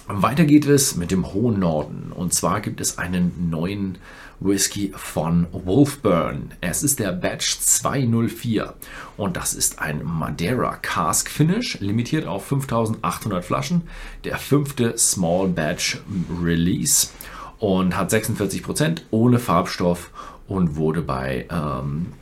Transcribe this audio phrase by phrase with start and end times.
[0.06, 2.12] Weiter geht es mit dem hohen Norden.
[2.14, 3.98] Und zwar gibt es einen neuen
[4.38, 6.52] Whisky von Wolfburn.
[6.60, 8.74] Es ist der Batch 204
[9.16, 13.82] und das ist ein Madeira Cask Finish, limitiert auf 5800 Flaschen.
[14.22, 15.98] Der fünfte Small Batch
[16.40, 17.08] Release
[17.58, 20.12] und hat 46% ohne Farbstoff
[20.46, 22.12] und wurde bei ähm,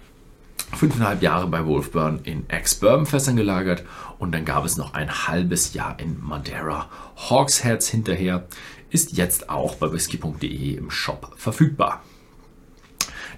[0.76, 3.84] fünfeinhalb Jahre bei Wolfburn in Ex-Bourbon-Fässern gelagert
[4.18, 8.46] und dann gab es noch ein halbes Jahr in Madeira Hawksheads hinterher,
[8.90, 12.02] ist jetzt auch bei whisky.de im Shop verfügbar.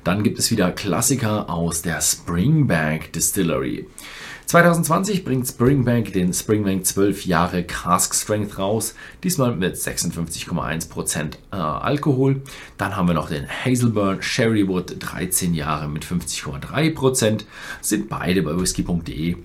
[0.05, 3.87] Dann gibt es wieder Klassiker aus der Springbank Distillery.
[4.53, 12.43] 2020 bringt Springbank den Springbank 12 Jahre Cask Strength raus, diesmal mit 56,1% äh, Alkohol.
[12.77, 17.45] Dann haben wir noch den Hazelburn Sherrywood 13 Jahre mit 50,3%,
[17.81, 19.37] sind beide bei whisky.de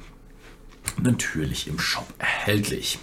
[1.02, 3.00] natürlich im Shop erhältlich.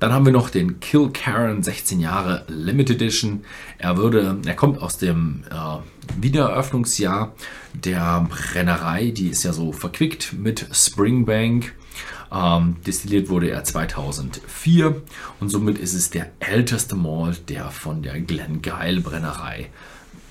[0.00, 3.44] Dann haben wir noch den Kill Karen 16 Jahre Limited Edition.
[3.78, 7.34] Er, würde, er kommt aus dem äh, Wiedereröffnungsjahr
[7.74, 9.10] der Brennerei.
[9.10, 11.74] Die ist ja so verquickt mit Springbank.
[12.30, 15.02] Ähm, destilliert wurde er 2004
[15.40, 19.70] und somit ist es der älteste Malt, der von der Glengeil Brennerei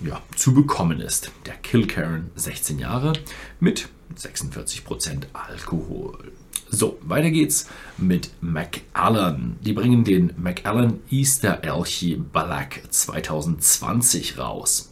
[0.01, 1.31] ja, zu bekommen ist.
[1.45, 3.13] Der Kilcairn 16 Jahre
[3.59, 6.31] mit 46% Alkohol.
[6.69, 7.67] So, weiter geht's
[7.97, 9.57] mit McAllen.
[9.61, 14.91] Die bringen den McAllen Easter Elche Black 2020 raus.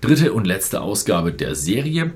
[0.00, 2.12] Dritte und letzte Ausgabe der Serie.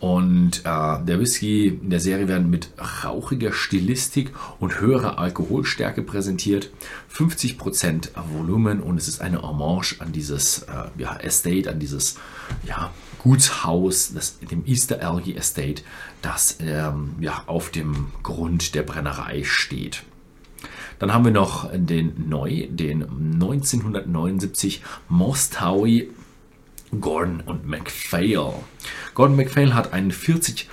[0.00, 2.70] Und äh, der Whisky in der Serie werden mit
[3.04, 6.70] rauchiger Stilistik und höherer Alkoholstärke präsentiert.
[7.14, 12.16] 50% Volumen und es ist eine Hommage an dieses äh, ja, Estate, an dieses
[12.66, 15.82] ja, Gutshaus, das, dem Easter Algae Estate,
[16.22, 20.02] das ähm, ja, auf dem Grund der Brennerei steht.
[20.98, 26.10] Dann haben wir noch den neu, den 1979 Mostowie
[26.98, 28.54] Gordon und MacPhail.
[29.14, 30.68] Gordon MacPhail hat einen 40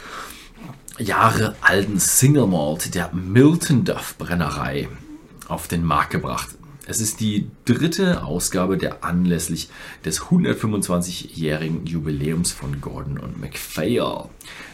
[0.97, 4.87] Jahre alten Single Malt der Milton Duff Brennerei
[5.47, 6.49] auf den Markt gebracht.
[6.89, 9.69] Es ist die dritte Ausgabe der anlässlich
[10.05, 14.29] des 125-jährigen Jubiläums von Gordon und MacPhail.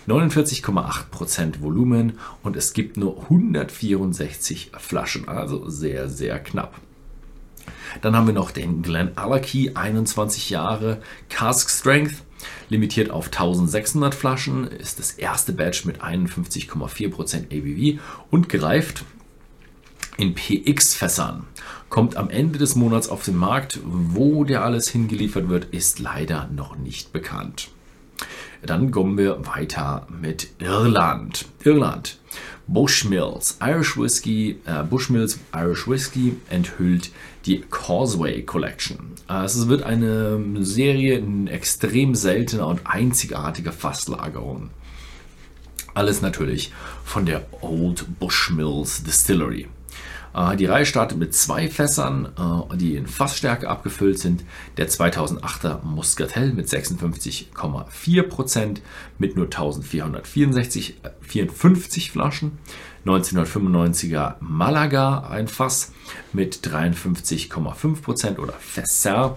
[0.07, 6.79] 49,8% Volumen und es gibt nur 164 Flaschen, also sehr, sehr knapp.
[8.01, 12.23] Dann haben wir noch den Glen Allerkey, 21 Jahre, Cask Strength,
[12.69, 19.05] limitiert auf 1600 Flaschen, ist das erste Batch mit 51,4% ABV und greift
[20.17, 21.45] in PX-Fässern.
[21.89, 23.79] Kommt am Ende des Monats auf den Markt.
[23.83, 27.69] Wo der alles hingeliefert wird, ist leider noch nicht bekannt.
[28.65, 31.45] Dann kommen wir weiter mit Irland.
[31.63, 32.17] Irland.
[32.65, 37.11] Bushmills Irish Whiskey, äh, Bushmills Irish Whiskey enthüllt
[37.45, 39.11] die Causeway Collection.
[39.29, 44.69] Äh, es wird eine Serie in extrem seltener und einzigartiger Fasslagerung.
[45.93, 46.71] Alles natürlich
[47.03, 49.67] von der Old Bushmills Distillery.
[50.33, 54.45] Äh, die Reihe startet mit zwei Fässern, äh, die in Fassstärke abgefüllt sind.
[54.77, 58.77] Der 2008er Muscatel mit 56,4%
[59.17, 62.59] mit nur 1464 54 Flaschen.
[63.05, 65.91] 1995er Malaga ein Fass
[66.31, 69.35] mit 53,5% oder Fässer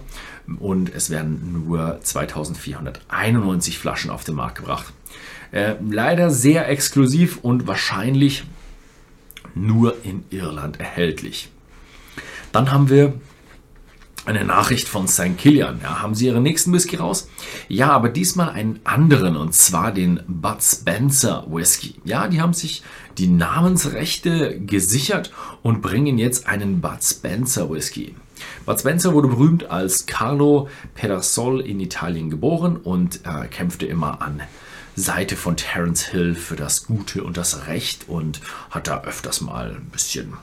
[0.59, 4.93] und es werden nur 2491 Flaschen auf den Markt gebracht.
[5.51, 8.45] Äh, leider sehr exklusiv und wahrscheinlich
[9.65, 11.49] nur in Irland erhältlich.
[12.51, 13.13] Dann haben wir
[14.27, 15.37] eine Nachricht von St.
[15.37, 15.79] Killian.
[15.81, 17.29] Ja, haben Sie Ihren nächsten Whisky raus?
[17.69, 21.95] Ja, aber diesmal einen anderen und zwar den Bud Spencer Whisky.
[22.03, 22.83] Ja, die haben sich
[23.17, 25.31] die Namensrechte gesichert
[25.63, 28.15] und bringen jetzt einen Bud Spencer Whisky.
[28.65, 34.41] Bud Spencer wurde berühmt als Carlo Pedersol in Italien geboren und äh, kämpfte immer an
[34.97, 38.41] Seite von Terence Hill für das Gute und das Recht und
[38.71, 40.33] hat da öfters mal ein bisschen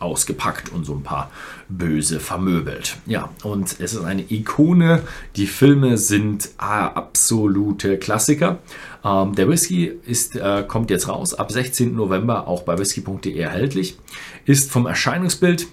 [0.00, 1.30] ausgepackt und so ein paar
[1.68, 2.96] böse vermöbelt.
[3.06, 5.02] Ja, und es ist eine Ikone.
[5.36, 8.58] Die Filme sind absolute Klassiker.
[9.04, 11.94] Ähm, der Whisky ist, äh, kommt jetzt raus, ab 16.
[11.94, 13.96] November auch bei whisky.de erhältlich.
[14.44, 15.68] Ist vom Erscheinungsbild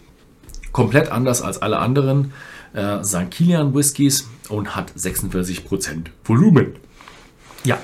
[0.71, 2.33] komplett anders als alle anderen
[2.73, 3.31] äh, St.
[3.31, 6.75] Kilian Whiskys und hat 46% Volumen.
[7.63, 7.79] Ja,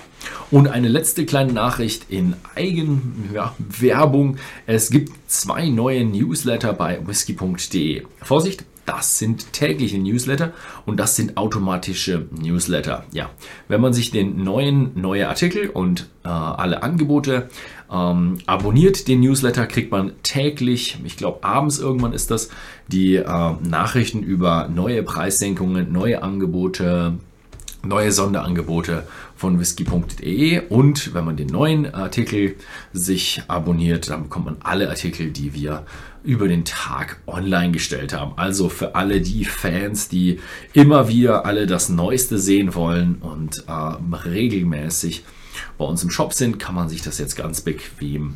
[0.50, 4.36] und eine letzte kleine Nachricht in Eigenwerbung.
[4.36, 8.04] Ja, es gibt zwei neue Newsletter bei whisky.de.
[8.22, 10.54] Vorsicht, das sind tägliche Newsletter
[10.86, 13.04] und das sind automatische Newsletter.
[13.12, 13.30] Ja,
[13.68, 17.50] wenn man sich den neuen neue Artikel und äh, alle Angebote
[17.92, 22.50] ähm, abonniert, den Newsletter, kriegt man täglich, ich glaube abends irgendwann ist das,
[22.88, 23.26] die äh,
[23.62, 27.18] Nachrichten über neue Preissenkungen, neue Angebote,
[27.84, 32.56] neue Sonderangebote von whisky.de und wenn man den neuen Artikel
[32.94, 35.86] sich abonniert, dann bekommt man alle Artikel, die wir
[36.24, 38.34] über den Tag online gestellt haben.
[38.36, 40.40] Also für alle die Fans, die
[40.74, 43.72] immer wieder alle das Neueste sehen wollen und äh,
[44.28, 45.24] regelmäßig
[45.78, 48.36] bei uns im Shop sind, kann man sich das jetzt ganz bequem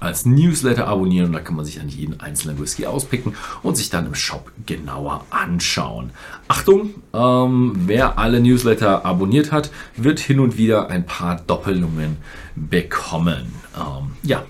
[0.00, 3.90] als Newsletter abonnieren und da kann man sich dann jeden einzelnen Whisky auspicken und sich
[3.90, 6.10] dann im Shop genauer anschauen.
[6.48, 12.16] Achtung, ähm, wer alle Newsletter abonniert hat, wird hin und wieder ein paar Doppelungen
[12.56, 13.52] bekommen.
[13.76, 14.44] Ähm, ja,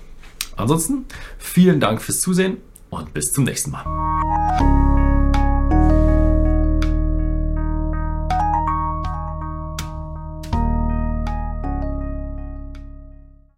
[0.56, 1.04] ansonsten
[1.38, 2.58] vielen Dank fürs Zusehen
[2.88, 3.84] und bis zum nächsten Mal.